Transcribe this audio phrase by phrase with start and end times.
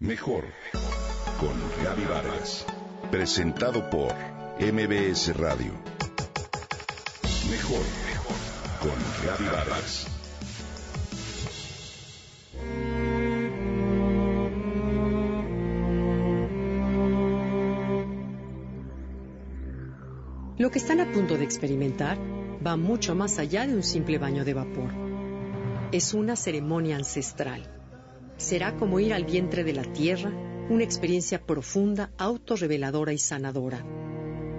[0.00, 0.44] Mejor
[1.40, 2.64] con Gaby Vargas.
[3.10, 4.14] Presentado por
[4.60, 5.72] MBS Radio.
[7.50, 7.82] Mejor
[8.80, 8.94] con
[9.26, 10.06] Gaby Vargas.
[20.58, 22.16] Lo que están a punto de experimentar
[22.64, 24.92] va mucho más allá de un simple baño de vapor.
[25.90, 27.77] Es una ceremonia ancestral.
[28.38, 30.32] Será como ir al vientre de la tierra,
[30.70, 33.84] una experiencia profunda, autorreveladora y sanadora.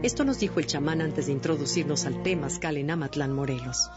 [0.04, 3.90] Esto nos dijo el chamán antes de introducirnos al temazcal en Amatlán, Morelos.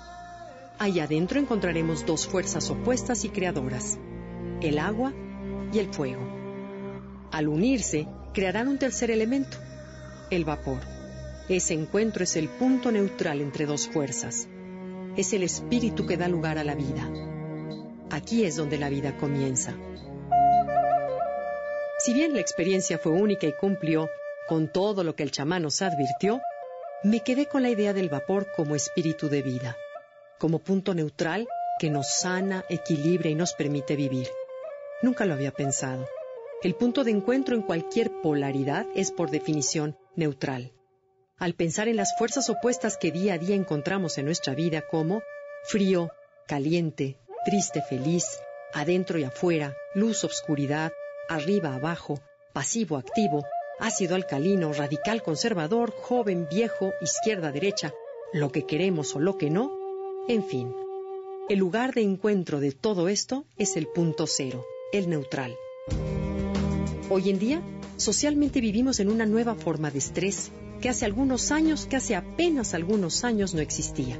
[0.79, 3.99] Allá adentro encontraremos dos fuerzas opuestas y creadoras,
[4.61, 5.13] el agua
[5.73, 6.23] y el fuego.
[7.33, 9.59] Al unirse, crearán un tercer elemento,
[10.31, 10.81] el vapor.
[11.49, 14.49] Ese encuentro es el punto neutral entre dos fuerzas.
[15.17, 17.32] Es el espíritu que da lugar a la vida.
[18.13, 19.75] Aquí es donde la vida comienza.
[21.99, 24.09] Si bien la experiencia fue única y cumplió
[24.49, 26.41] con todo lo que el chamán nos advirtió,
[27.03, 29.77] me quedé con la idea del vapor como espíritu de vida,
[30.39, 31.49] como punto neutral
[31.81, 34.29] que nos sana, equilibra y nos permite vivir.
[35.03, 36.09] Nunca lo había pensado.
[36.63, 40.73] El punto de encuentro en cualquier polaridad es por definición neutral
[41.43, 45.23] al pensar en las fuerzas opuestas que día a día encontramos en nuestra vida como
[45.65, 46.09] frío,
[46.47, 48.25] caliente, triste, feliz,
[48.73, 50.93] adentro y afuera, luz, obscuridad,
[51.29, 52.21] arriba, abajo,
[52.53, 53.45] pasivo, activo,
[53.81, 57.93] ácido, alcalino, radical, conservador, joven, viejo, izquierda, derecha,
[58.33, 59.73] lo que queremos o lo que no,
[60.29, 60.75] en fin.
[61.49, 65.57] El lugar de encuentro de todo esto es el punto cero, el neutral.
[67.11, 67.63] Hoy en día,
[67.97, 72.75] socialmente vivimos en una nueva forma de estrés que hace algunos años, que hace apenas
[72.75, 74.19] algunos años no existía.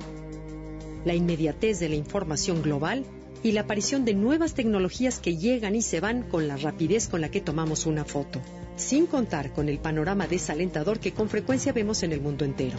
[1.05, 3.05] La inmediatez de la información global
[3.43, 7.21] y la aparición de nuevas tecnologías que llegan y se van con la rapidez con
[7.21, 8.41] la que tomamos una foto,
[8.77, 12.79] sin contar con el panorama desalentador que con frecuencia vemos en el mundo entero.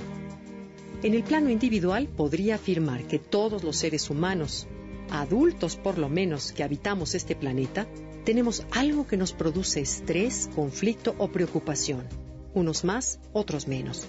[1.04, 4.68] En el plano individual podría afirmar que todos los seres humanos,
[5.10, 7.88] adultos por lo menos que habitamos este planeta,
[8.24, 12.08] tenemos algo que nos produce estrés, conflicto o preocupación
[12.54, 14.08] unos más, otros menos.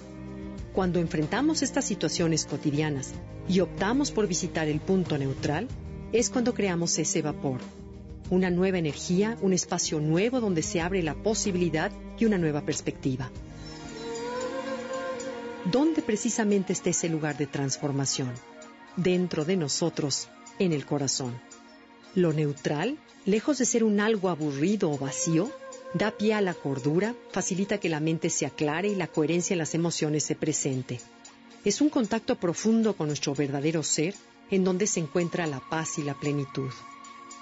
[0.75, 3.13] Cuando enfrentamos estas situaciones cotidianas
[3.47, 5.69] y optamos por visitar el punto neutral,
[6.11, 7.61] es cuando creamos ese vapor,
[8.29, 13.31] una nueva energía, un espacio nuevo donde se abre la posibilidad y una nueva perspectiva.
[15.71, 18.33] ¿Dónde precisamente está ese lugar de transformación?
[18.97, 20.27] Dentro de nosotros,
[20.59, 21.39] en el corazón.
[22.15, 25.49] Lo neutral, lejos de ser un algo aburrido o vacío,
[25.95, 29.59] Da pie a la cordura, facilita que la mente se aclare y la coherencia en
[29.59, 30.99] las emociones se presente.
[31.63, 34.13] Es un contacto profundo con nuestro verdadero ser,
[34.51, 36.69] en donde se encuentra la paz y la plenitud.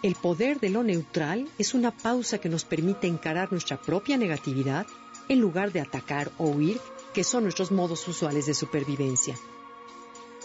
[0.04, 4.86] El poder de lo neutral es una pausa que nos permite encarar nuestra propia negatividad
[5.30, 6.80] en lugar de atacar o huir,
[7.16, 9.36] que son nuestros modos usuales de supervivencia.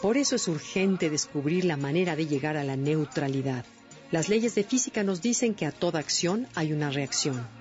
[0.01, 3.67] Por eso es urgente descubrir la manera de llegar a la neutralidad.
[4.11, 7.58] Las leyes de física nos dicen que a toda acción hay una reacción.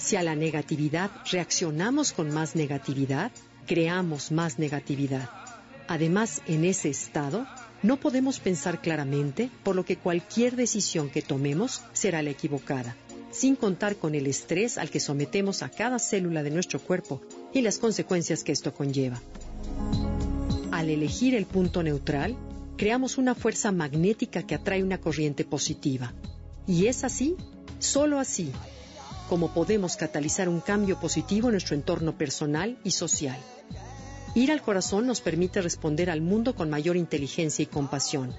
[0.00, 3.30] Si a la negatividad reaccionamos con más negatividad,
[3.66, 5.28] creamos más negatividad.
[5.88, 7.46] Además, en ese estado,
[7.82, 12.96] no podemos pensar claramente, por lo que cualquier decisión que tomemos será la equivocada,
[13.30, 17.20] sin contar con el estrés al que sometemos a cada célula de nuestro cuerpo
[17.52, 19.20] y las consecuencias que esto conlleva.
[20.72, 22.36] Al elegir el punto neutral,
[22.78, 26.14] creamos una fuerza magnética que atrae una corriente positiva.
[26.66, 27.36] Y es así,
[27.78, 28.50] solo así,
[29.30, 33.38] cómo podemos catalizar un cambio positivo en nuestro entorno personal y social.
[34.34, 38.34] Ir al corazón nos permite responder al mundo con mayor inteligencia y compasión.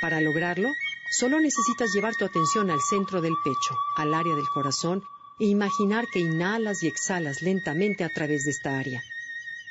[0.00, 0.68] Para lograrlo,
[1.10, 5.02] solo necesitas llevar tu atención al centro del pecho, al área del corazón,
[5.40, 9.02] e imaginar que inhalas y exhalas lentamente a través de esta área.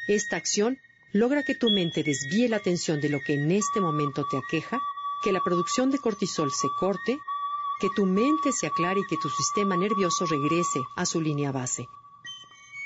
[0.10, 0.80] Esta acción
[1.14, 4.82] logra que tu mente desvíe la atención de lo que en este momento te aqueja,
[5.24, 7.18] que la producción de cortisol se corte
[7.80, 11.88] que tu mente se aclare y que tu sistema nervioso regrese a su línea base.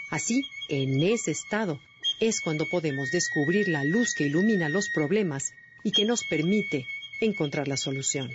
[0.09, 1.79] Así, en ese estado,
[2.19, 6.85] es cuando podemos descubrir la luz que ilumina los problemas y que nos permite
[7.21, 8.29] encontrar la solución.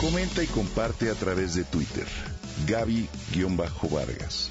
[0.00, 2.06] Comenta y comparte a través de Twitter.
[2.66, 4.50] Gaby-Vargas.